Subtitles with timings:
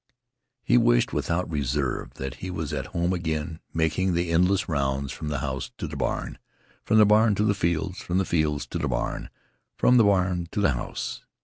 [0.63, 5.27] He wished, without reserve, that he was at home again making the endless rounds from
[5.27, 6.39] the house to the barn,
[6.83, 9.29] from the barn to the fields, from the fields to the barn,
[9.77, 11.21] from the barn to the house.